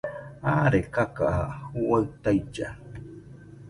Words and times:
Aare 0.51 0.79
kakaja 0.93 1.45
juaɨ 1.73 1.99
tailla 2.21 2.69